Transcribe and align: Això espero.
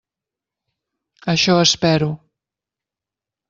Això 1.35 1.59
espero. 1.67 2.11